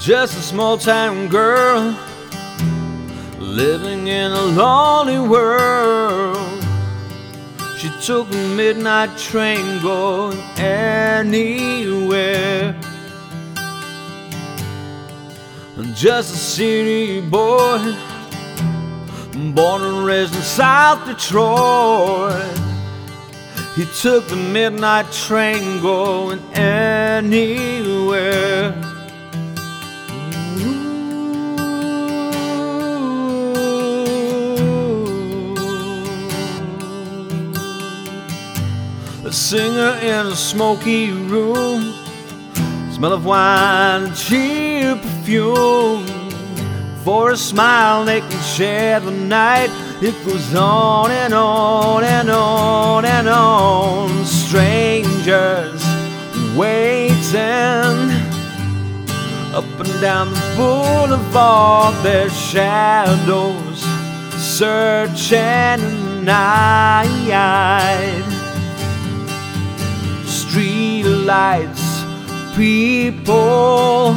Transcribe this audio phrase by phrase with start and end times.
[0.00, 1.96] just a small town girl
[3.38, 6.36] living in a lonely world.
[7.78, 11.58] She took a midnight train going anywhere.
[15.76, 17.94] And just a city boy,
[19.54, 22.58] born and raised in South Detroit.
[23.74, 27.28] He took the midnight train going anywhere.
[39.28, 41.92] A singer in a smoky room,
[42.90, 46.06] smell of wine cheap perfume.
[47.04, 49.68] For a smile they can share the night.
[50.00, 54.24] It goes on and on and on and on.
[54.24, 55.84] Strangers
[56.56, 58.08] waiting
[59.52, 63.82] up and down the boulevard, their shadows
[64.38, 66.32] searching in the
[71.38, 71.86] Street lights,
[72.56, 74.16] people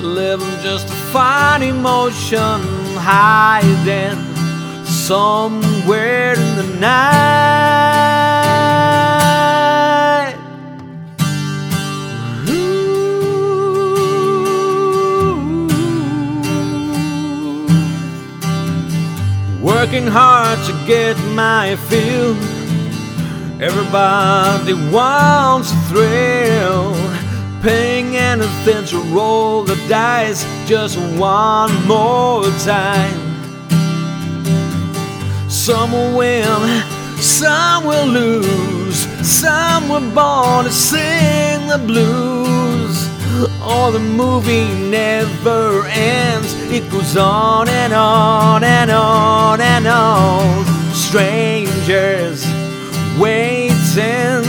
[0.00, 2.62] living just to find emotion
[2.96, 4.16] hiding
[4.86, 7.20] somewhere in the night.
[12.48, 13.28] Ooh.
[19.62, 22.59] Working hard to get my fill.
[23.62, 26.94] Everybody wants a thrill.
[27.60, 33.20] Paying anything to roll the dice just one more time.
[35.50, 36.82] Some will win,
[37.18, 39.06] some will lose.
[39.28, 43.10] Some were born to sing the blues.
[43.62, 50.64] Or the movie never ends, it goes on and on and on and on.
[50.94, 52.49] Strangers
[53.20, 54.44] waiting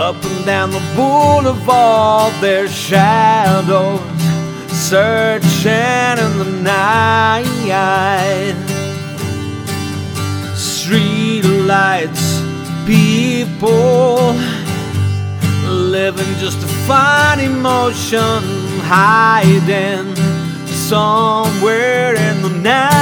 [0.00, 4.00] up and down the boulevard, their shadows
[4.70, 7.44] searching in the night.
[10.54, 12.40] Street lights,
[12.86, 14.34] people
[15.68, 18.42] living just to find emotion,
[18.84, 20.14] hiding
[20.66, 22.95] somewhere in the night.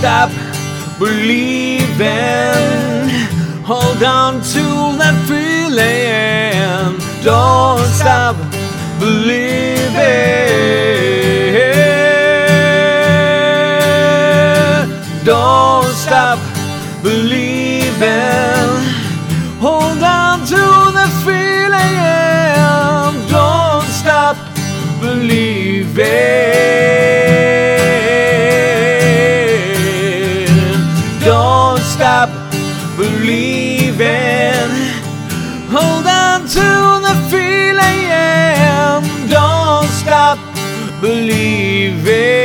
[0.00, 0.30] Stop
[0.98, 1.78] believing.
[3.64, 4.64] Hold on to
[4.96, 6.98] that feeling.
[7.22, 8.36] Don't stop
[8.98, 10.49] believing.
[35.72, 36.66] Hold on to
[37.06, 38.08] the feeling.
[39.30, 40.36] Don't stop
[41.00, 42.39] believing.